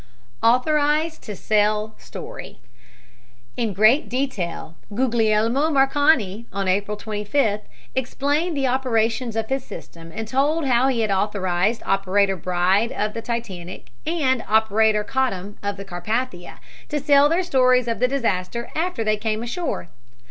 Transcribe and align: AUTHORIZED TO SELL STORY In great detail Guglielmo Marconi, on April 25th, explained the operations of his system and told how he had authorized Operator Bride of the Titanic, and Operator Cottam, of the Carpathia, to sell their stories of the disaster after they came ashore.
AUTHORIZED 0.41 1.21
TO 1.21 1.35
SELL 1.35 1.93
STORY 1.99 2.57
In 3.55 3.71
great 3.71 4.09
detail 4.09 4.73
Guglielmo 4.95 5.69
Marconi, 5.69 6.47
on 6.51 6.67
April 6.67 6.97
25th, 6.97 7.61
explained 7.93 8.57
the 8.57 8.65
operations 8.65 9.35
of 9.35 9.49
his 9.49 9.63
system 9.63 10.11
and 10.11 10.27
told 10.27 10.65
how 10.65 10.87
he 10.87 11.01
had 11.01 11.11
authorized 11.11 11.83
Operator 11.85 12.35
Bride 12.35 12.91
of 12.91 13.13
the 13.13 13.21
Titanic, 13.21 13.91
and 14.07 14.43
Operator 14.49 15.03
Cottam, 15.03 15.59
of 15.61 15.77
the 15.77 15.85
Carpathia, 15.85 16.57
to 16.89 16.99
sell 16.99 17.29
their 17.29 17.43
stories 17.43 17.87
of 17.87 17.99
the 17.99 18.07
disaster 18.07 18.71
after 18.73 19.03
they 19.03 19.17
came 19.17 19.43
ashore. 19.43 19.89